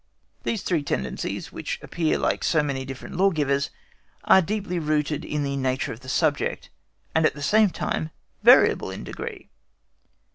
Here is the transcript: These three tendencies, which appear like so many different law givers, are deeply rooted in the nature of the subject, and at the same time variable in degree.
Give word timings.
These 0.41 0.63
three 0.63 0.81
tendencies, 0.81 1.51
which 1.51 1.77
appear 1.83 2.17
like 2.17 2.43
so 2.43 2.63
many 2.63 2.85
different 2.85 3.17
law 3.17 3.29
givers, 3.29 3.69
are 4.23 4.41
deeply 4.41 4.79
rooted 4.79 5.23
in 5.23 5.43
the 5.43 5.55
nature 5.55 5.93
of 5.93 5.99
the 5.99 6.09
subject, 6.09 6.71
and 7.13 7.23
at 7.23 7.35
the 7.35 7.43
same 7.43 7.69
time 7.69 8.09
variable 8.41 8.89
in 8.89 9.03
degree. 9.03 9.51